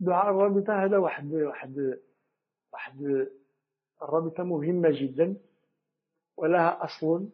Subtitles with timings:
[0.00, 1.98] دعاء الرابطة هذا واحد واحد
[2.72, 3.26] واحد
[4.02, 5.36] الرابطة مهمة جدا
[6.36, 7.28] ولها أصل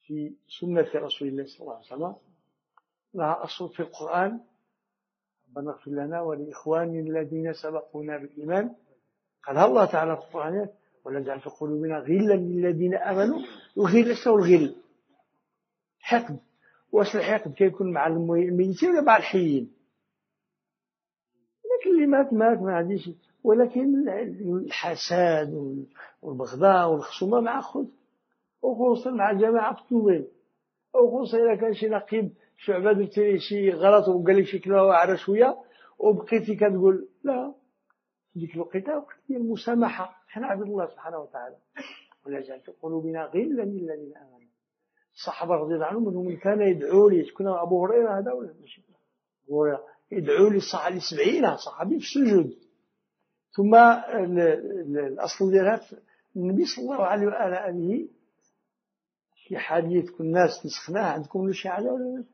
[0.00, 2.16] في سنة رسول الله صلى الله عليه وسلم
[3.14, 4.40] لها أصل في القرآن.
[5.48, 8.74] ربنا اغفر لنا ولإخواننا الذين سبقونا بالإيمان.
[9.42, 10.68] قالها الله تعالى في القرآن
[11.04, 13.38] ولا جعل في قلوبنا غلا للذين آمنوا
[13.76, 14.76] الغل هو الغل.
[16.00, 16.38] حقد
[16.92, 19.75] واش الحقد كيكون مع الميتين ولا مع الحيين.
[21.96, 23.10] اللي مات مات ما عنديش.
[23.44, 25.54] ولكن الحساد
[26.22, 27.86] والبغضاء والخصومة مع خذ
[28.62, 30.28] وخصوصا مع جماعة التوبين
[30.94, 35.16] أو خصوصا إذا كان شي نقيب شعبة درتي شي غلط وقال لك شي كلمة واعرة
[35.16, 35.56] شوية
[35.98, 37.54] وبقيتي كتقول لا.
[38.34, 40.16] ديك الوقيتة وقت ديال المسامحة.
[40.28, 41.56] حنا عبد الله سبحانه وتعالى.
[42.26, 44.50] ولا جعل في قلوبنا غلا للذين آمنوا.
[45.14, 47.24] الصحابة رضي الله عنهم منهم من كان يدعو لي.
[47.24, 48.82] شكون؟ أبو هريرة هذا ولا ماشي؟
[49.48, 49.84] أبو هريرة.
[50.10, 52.58] يدعو لي الصحابي سبعين صحابي في السجود.
[53.56, 55.80] ثم الأصل ديالها
[56.36, 58.08] النبي صلى الله عليه وآله
[59.46, 62.24] في حديث كل الناس نسخناه عندكم شي حاجة ولا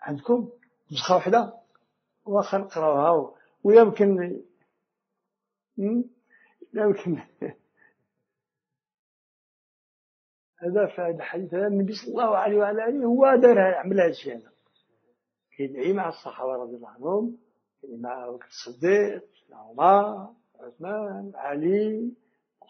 [0.00, 0.50] عندكم؟
[0.92, 1.54] نسخة واحدة
[2.24, 3.34] واخا نقراوها.
[3.64, 4.42] ويمكن
[6.74, 7.22] يمكن
[10.58, 11.54] هذا في الحديث.
[11.54, 14.36] النبي صلى الله عليه وعلى آله هو دارها عمل هذا الشيء.
[14.36, 14.52] هذا
[15.58, 17.36] كيدعي مع الصحابة رضي الله عنهم
[18.00, 20.28] مع بكر الصديق عمر
[20.60, 22.12] عثمان علي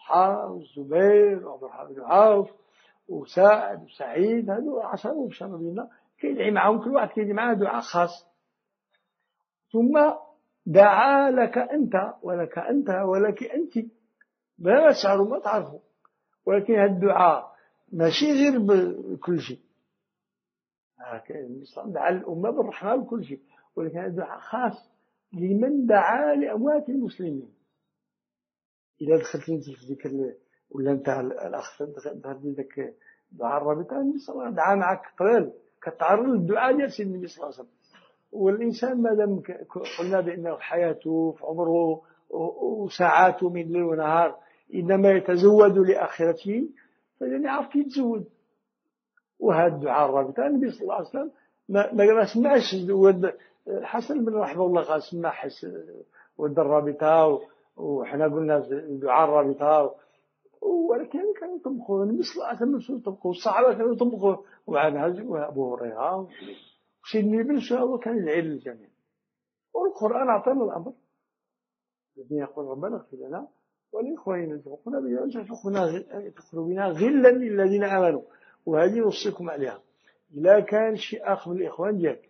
[0.09, 2.51] طلحة الزبير الرحمن بن عوف
[3.09, 8.27] وسعد وسعيد هذو عشرة وبشر بينا كيدعي معهم كل واحد كيدعي معاه دعاء خاص.
[9.71, 10.11] ثم
[10.65, 13.85] دعا لك أنت ولك أنت ولك أنت.
[14.59, 15.79] ما تشعروا ما تعرفوا
[16.45, 17.55] ولكن هذا الدعاء
[17.93, 19.59] ماشي غير بكل شيء.
[21.85, 23.39] دعا الأمة بالرحمة بكل شيء.
[23.75, 24.89] ولكن هذا الدعاء خاص
[25.33, 27.49] لمن دعا لأموات المسلمين.
[29.01, 30.33] إذا دخلت أنت في ذكر
[30.71, 32.93] ولا أنت الأخ دخلت ذاك
[33.31, 35.51] دعاء الرابطة النبي صلى الله عليه وسلم دعا معك طويل
[35.83, 37.79] كتعرض للدعاء ديال سيدنا النبي صلى الله عليه وسلم.
[38.31, 39.41] والإنسان ما دام
[39.99, 44.37] قلنا بأنه حياته في عمره وساعاته من ليل ونهار
[44.75, 46.69] إنما يتزود لآخرته
[47.19, 48.25] فإذا يعرف يتزود
[49.39, 51.31] وهذا الدعاء الرابطة النبي صلى الله عليه وسلم
[51.69, 52.75] ما ما سمعش
[53.67, 55.67] الحسن بن رحمه الله قال سمع حس
[56.37, 57.39] ود الرابطة
[57.77, 59.95] وحنا قلنا دعاء الرابطة
[60.61, 66.27] ولكن كانوا يطبقوا النبي صلى الله عليه وسلم يطبقوا الصحابة كانوا يطبقوا وعن أبو هريرة.
[67.11, 68.89] سيدنا ابن هو كان يدعي للجميع.
[69.73, 70.93] والقرآن أعطانا الأمر.
[72.17, 73.47] الذين يقول ربنا اغفر لنا
[73.91, 74.61] ولإخواننا
[74.99, 75.29] بالإيمان
[76.53, 78.21] بنا غلا للذين آمنوا.
[78.65, 79.81] وهذه نوصيكم عليها.
[80.33, 82.29] إذا كان شيء آخر من الإخوان ديالك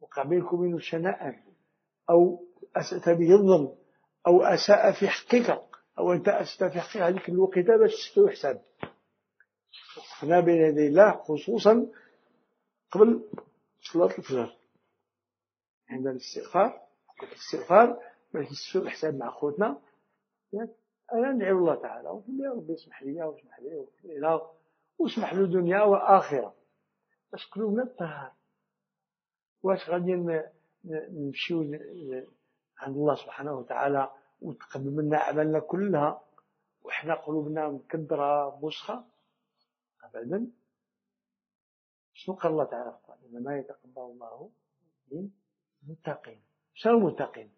[0.00, 1.42] وقع بينكم منه شناء
[2.10, 2.46] أو
[2.76, 3.76] أسأت به الظن
[4.26, 5.60] أو أساء في حقك
[5.98, 8.62] أو أنت أسأت في حقك هذيك الوقت باش تستوي حساب.
[9.96, 11.86] وقفنا بين يدي الله خصوصا
[12.90, 13.24] قبل
[13.92, 14.56] صلاة الفجر.
[15.88, 16.86] عند الاستغفار
[17.22, 18.02] الاستغفار
[18.34, 19.80] باش نستوي الحساب مع خوتنا
[21.12, 24.40] أنا ندعو الله تعالى ونقول يا ربي اسمح لي واسمح لي واغفر لنا
[24.98, 26.54] واسمح له دنيا وآخرة
[27.32, 28.32] باش قلوبنا تطهر
[29.62, 30.12] واش غادي
[30.84, 31.60] نمشيو
[32.78, 34.10] عند الله سبحانه وتعالى
[34.42, 36.24] وتقبل منا أعمالنا كلها
[36.82, 39.04] وإحنا قلوبنا مكدرة مسخة
[40.04, 40.50] أبدا
[42.12, 44.50] شنو قال الله تعالى قال إنما يتقبل الله
[45.12, 45.30] من
[45.82, 46.40] المتقين
[46.74, 47.52] شنو المتقين؟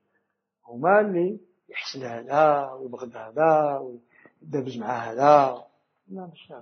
[0.65, 5.67] هما اللي يحسن هذا ويبغض هذا ويدبز مع هذا.
[6.09, 6.53] لا مش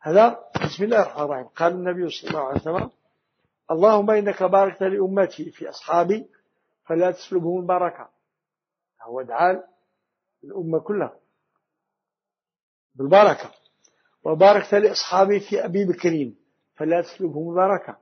[0.00, 1.46] هذا بسم الله الرحمن الرحيم.
[1.46, 2.90] قال النبي صلى الله عليه وسلم
[3.70, 6.26] اللهم إنك باركت لأمتي في أصحابي
[6.84, 8.08] فلا تسلبهم البركة.
[9.02, 9.64] هو دعا
[10.44, 11.16] الأمة كلها
[12.94, 13.50] بالبركة.
[14.24, 16.36] وباركت لأصحابي في أبي بكرين
[16.76, 17.98] فلا تسلبهم البركة.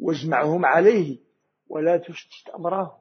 [0.00, 1.18] واجمعهم عليه
[1.68, 2.98] ولا تشتت أمراه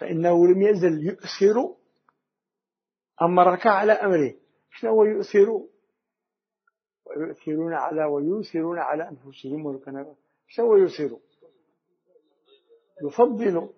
[0.00, 1.76] فإنه لم يزل يؤثر
[3.22, 4.34] أمرك على أمره.
[4.70, 5.66] شنو هو يؤثر؟
[7.04, 10.14] ويؤثرون على ويؤثرون على أنفسهم ولكن
[10.48, 11.18] شنو هو يؤثر؟
[13.02, 13.70] يفضل.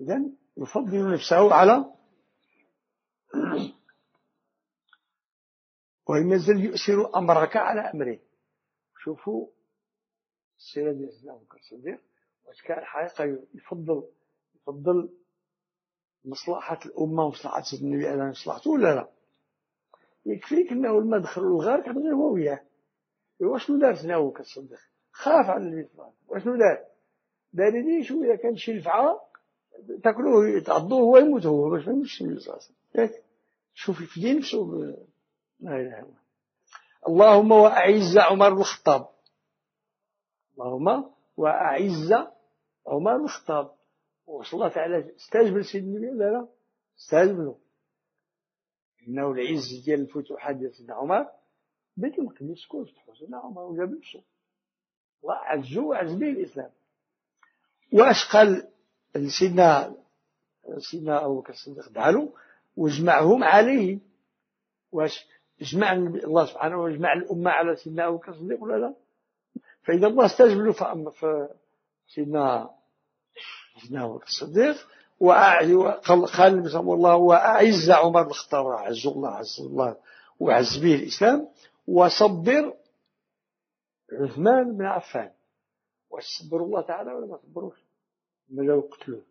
[0.00, 1.84] إذن يفضل نفسه على
[6.08, 8.18] ولم يزل يؤثر أمرك على أمره.
[8.98, 9.46] شوفوا
[10.56, 12.00] السيرة ديال سيدنا أبو الصديق
[12.66, 14.08] كان حقيقة؟ يفضل
[14.54, 15.18] يفضل
[16.28, 19.08] مصلحة الأمة ومصلحة سيدنا النبي عليه مصلحته ولا لا؟
[20.26, 22.60] يكفيك أنه لما دخلوا الغار كان غير هو وياه.
[23.40, 23.92] واشنو دار
[24.28, 24.78] بكر الصديق
[25.12, 26.28] خاف على النبي صلى الله عليه وسلم.
[26.28, 26.84] واشنو دار
[27.52, 29.20] باردين شوية كان شي لفعة
[30.04, 32.64] تاكلوه يتعضوه هو يموت هو باش ما يموتش النبي صلى الله
[32.94, 33.22] عليه وسلم.
[33.74, 34.58] شوف يفدي نفسه
[35.60, 36.18] لا إله إلا الله.
[37.08, 39.08] اللهم وأعز عمر بن الخطاب.
[40.54, 42.12] اللهم وأعز
[42.86, 43.77] عمر بن الخطاب.
[44.28, 46.48] وصلى الله تعالى استجبل سيدنا النبي لا لا؟
[46.98, 47.54] استجبلوا
[49.08, 51.28] إنه العز ديال الفتوحات ديال سيدنا عمر.
[51.96, 54.22] بيت المقدس كون فتحوا سيدنا عمر وجاب نفسه.
[55.24, 56.70] عزه وعز به الإسلام.
[57.92, 58.68] واش قال
[59.38, 59.96] سيدنا
[60.78, 62.34] سيدنا أبو بكر الصديق دعالو
[62.76, 63.98] وجمعهم عليه.
[64.92, 65.26] واش
[65.60, 68.94] جمع الله سبحانه وجمع الأمة على سيدنا أبو بكر الصديق ولا لا؟
[69.82, 70.72] فإذا الله استجب له
[71.10, 71.48] في
[72.06, 72.77] سيدنا
[73.90, 74.88] بكر الصديق
[75.20, 79.96] وقال صلى الله وأعز عمر بن الخطاب عز الله عز الله
[80.40, 81.48] وعز به الإسلام
[81.86, 82.74] وصبر
[84.12, 85.32] عثمان بن عفان.
[86.10, 87.78] واش صبروا الله تعالى ولا ما صبروش؟
[88.48, 89.22] ما جاو قتلوه.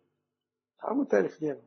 [0.80, 1.66] تعرفوا التاريخ ديالهم.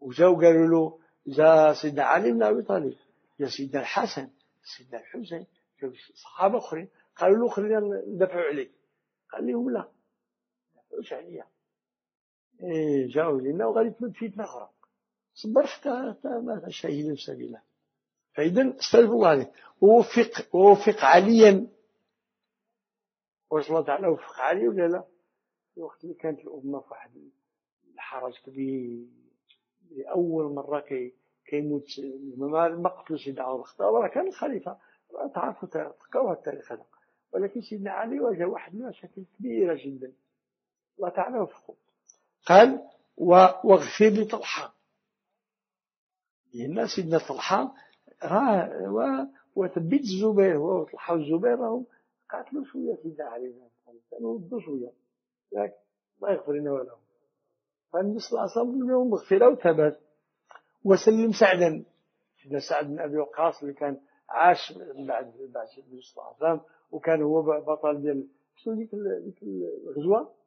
[0.00, 2.94] وجاو قالوا له جا سيدنا علي بن أبي طالب
[3.38, 4.28] يا سيدنا الحسن
[4.76, 5.46] سيدنا الحسين
[5.82, 8.70] جاو صحابة أخرين قالوا له خلينا ندافعوا عليك.
[9.32, 9.88] قال لهم لا
[10.72, 11.46] ندافعوش عليا.
[12.62, 14.68] إيه جاو لنا وغادي تمد فتنه أخرى
[15.34, 17.62] صبر حتى ما شهيد في سبيل الله.
[18.32, 21.66] فاذا استلف الله عليه ووفق ووفق عليا.
[23.50, 25.04] واش الله تعالى وفق علي ولا لا؟
[25.76, 27.10] الوقت اللي كانت الأمة في واحد
[27.94, 29.06] الحرج كبير.
[29.90, 31.14] لأول مرة كي
[31.46, 31.84] كيموت
[32.36, 32.92] ما
[33.24, 33.94] سيدنا عمر الخطاب.
[33.94, 34.78] راه كان الخليفة.
[35.34, 36.84] تعرفوا تقراوا التاريخ هذا.
[37.32, 40.12] ولكن سيدنا علي واجه واحد المشاكل كبيرة جدا.
[40.98, 41.74] الله تعالى وفقه.
[42.48, 44.74] قال واغفر لطلحة.
[46.54, 47.74] لأن سيدنا طلحة
[48.22, 51.86] راه وثبت الزبير هو وطلحة والزبير راهم
[52.30, 53.54] قاتلوا شوية سيدنا علي
[54.10, 54.92] كانوا ردوا شوية.
[55.52, 55.74] ياك
[56.18, 56.98] الله يغفر لنا ولهم.
[57.92, 60.00] فالنبي صلى الله عليه وسلم لهم مغفرة وثبت
[60.84, 61.84] وسلم سعدا.
[62.42, 66.60] سيدنا سعد بن أبي وقاص اللي كان عاش بعد بعد النبي صلى الله عليه وسلم
[66.90, 68.90] وكان هو بطل ديال شنو ديك
[69.42, 70.37] الغزوة؟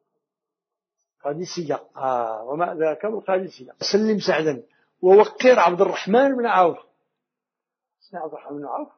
[1.24, 4.62] قادسية آه وما ذاك؟ القادسية سلم سعدا.
[5.02, 6.78] ووقر عبد الرحمن بن عوف.
[8.00, 8.88] سيدنا عبد الرحمن بن عوف.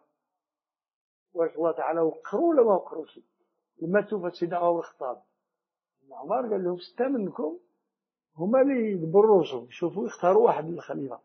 [1.34, 3.20] واش الله تعالى وقروا ولا ما وقروش
[3.82, 5.22] لما توفى سيدنا عمر الخطاب.
[6.10, 7.58] عمر قال لهم ستة منكم
[8.36, 11.18] هما اللي يدبروا راسهم يشوفوا يختاروا واحد الخليفة.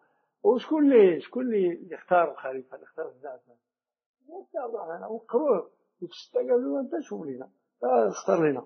[0.44, 3.58] وشكون اللي شكون اللي يختار الخليفة؟ اللي سيدنا عثمان.
[5.12, 5.70] وقروه.
[6.04, 7.50] الستة قالوا أنت شوف لنا.
[7.84, 8.66] اختار لنا.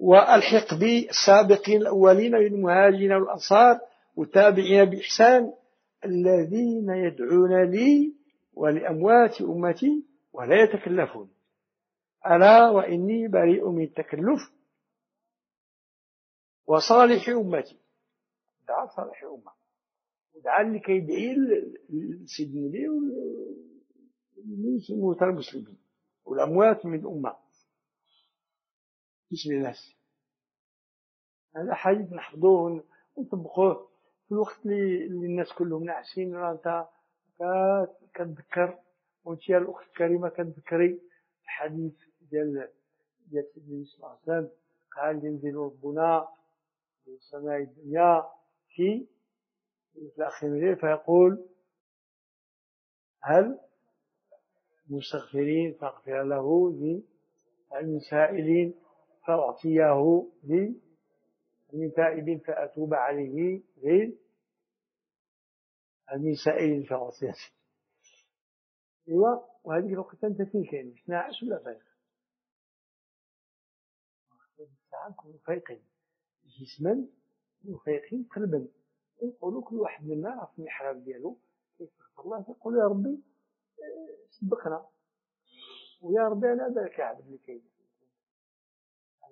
[0.00, 3.80] والحق بالسابقين الأولين من المهاجرين والأنصار
[4.16, 5.52] والتابعين بإحسان
[6.04, 8.14] الذين يدعون لي
[8.54, 11.30] ولأموات أمتي ولا يتكلفون.
[12.26, 14.40] ألا وإني بريء من التكلف
[16.66, 17.76] وصالح أمتي.
[18.68, 19.52] دعا صالح أمة.
[20.34, 21.36] ودعا اللي كيدعي
[21.90, 22.60] لسيدنا
[24.38, 25.78] النبي موتى المسلمين
[26.24, 27.36] والأموات من الأمة.
[29.32, 29.94] بسم الناس
[31.56, 32.82] هذا حديث نحفظوه
[33.16, 33.90] ونطبقوه.
[34.28, 36.88] في الوقت اللي, الناس كلهم ناعسين راه انت
[38.14, 38.78] كتذكر.
[39.24, 41.00] وانت يا الأخت الكريمة كتذكري
[41.44, 42.68] الحديث ديال
[43.26, 44.50] ديال سيدنا صلى الله عليه وسلم.
[44.96, 46.28] قال ينزل ربنا
[47.04, 48.24] في السماء الدنيا
[48.68, 49.06] في
[50.44, 51.46] الليل فيقول
[53.22, 53.60] هل
[54.90, 57.02] مستغفرين فاغفر له لي؟
[57.82, 58.74] من سائلين
[59.26, 60.80] فأعطيه لي
[61.72, 64.18] من تائب فأتوب عليه لي
[66.18, 67.34] من سائل فأعطيه
[69.08, 71.84] ايوا وهذيك الوقت انت فين كاين ناعس ولا فايق
[74.60, 75.82] الساعة نكونوا فايقين
[76.60, 77.06] جسما
[77.68, 78.68] وفايقين قلبا.
[79.22, 81.38] ونقولوا كل واحد منا في المحراب ديالو
[81.78, 83.22] كيستغفر الله؟ يقول يا ربي
[84.30, 84.86] سبقنا.
[86.00, 87.62] ويا ربي أنا ذاك العبد اللي كاين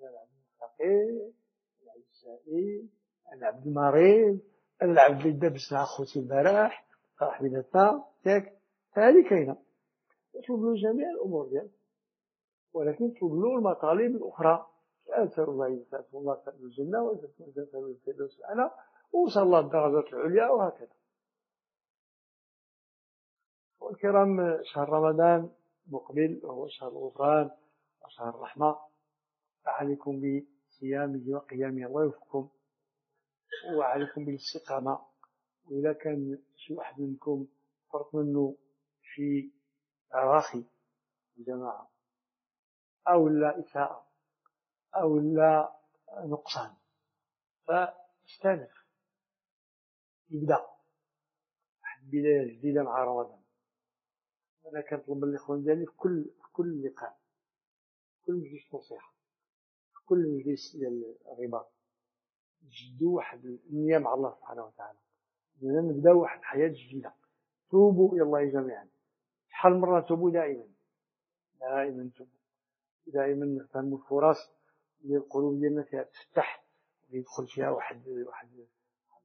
[0.01, 1.31] أنا العبد الفقير
[1.83, 2.87] العبد السائل
[3.33, 4.39] أنا العبد المريض
[4.81, 5.31] أنا العبد اللي
[5.73, 6.85] مع خوتي البارح
[7.19, 7.59] فرح بينا
[8.25, 8.59] ياك
[8.91, 9.57] هذه كاينة
[10.63, 11.71] له جميع الأمور ديالك
[12.73, 14.67] ولكن له المطالب الاخرى
[15.09, 18.71] اسال الله يسال الله سال الجنه وسال الفردوس الاعلى
[19.11, 20.89] وصل الله الدرجات العليا وهكذا
[23.79, 25.49] والكرام شهر رمضان
[25.87, 27.51] مقبل وهو شهر الغفران
[28.05, 28.77] وشهر الرحمة
[29.65, 31.85] فعليكم بصيامه وقيامه.
[31.85, 32.49] الله يوفقكم.
[33.77, 35.05] وعليكم بالاستقامة.
[35.65, 37.47] وإذا كان شي واحد منكم
[37.93, 38.57] فرط منه
[39.15, 39.51] في
[40.11, 40.63] تراخي
[41.37, 41.91] الجماعة
[43.07, 44.07] أو لا إساءة
[44.95, 45.79] أو لا
[46.25, 46.73] نقصان
[47.67, 48.71] فاستانف
[50.29, 50.67] يبدأ.
[51.81, 53.39] واحد البداية جديدة مع رمضان.
[54.65, 57.19] أنا كنطلب من الإخوان ديالي في كل في كل لقاء
[58.25, 59.13] كل مجلس نصيحة.
[60.09, 61.71] كل مجلس ديال الرباط.
[62.63, 64.97] نجدوا واحد النية مع الله سبحانه وتعالى.
[65.61, 67.13] نبداو واحد الحياة جديدة.
[67.71, 68.89] توبوا إلى الله جميعا.
[69.49, 70.67] شحال مرة توبوا؟ دائما.
[71.59, 72.39] دائما توبوا.
[73.07, 74.37] دائما نفهموا الفرص
[75.03, 76.65] اللي القلوب ديالنا فيها تفتح
[77.11, 78.49] ويدخل فيها واحد واحد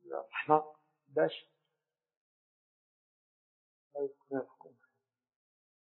[0.04, 0.64] الرحمة
[1.08, 1.53] باش